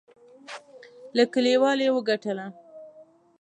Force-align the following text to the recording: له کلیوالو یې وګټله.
له 1.17 1.23
کلیوالو 1.33 1.83
یې 1.85 1.91
وګټله. 1.95 2.47